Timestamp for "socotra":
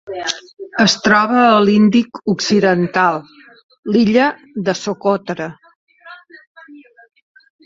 4.81-5.49